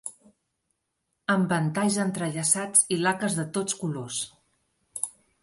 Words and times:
Am 1.33 1.43
ventalls 1.51 1.99
entrellaçats 2.05 2.87
i 2.97 2.99
laques 3.03 3.37
de 3.43 3.47
tots 3.59 3.79
colors 3.85 4.19